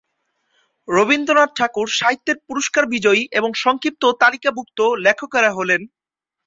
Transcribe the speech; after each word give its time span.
রবীন্দ্রনাথ 0.87 1.51
ঠাকুর 1.55 1.87
সাহিত্যের 1.99 2.37
পুরস্কার 2.47 2.83
বিজয়ী 2.93 3.23
এবং 3.31 3.49
সংক্ষিপ্ত 3.63 4.03
তালিকাভুক্ত 4.21 4.79
লেখকেরা 5.05 5.51
হলেন। 5.53 5.81